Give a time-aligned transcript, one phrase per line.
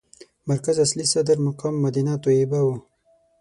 [0.49, 2.75] مرکز اصلي صدر مقام مدینه طیبه وه.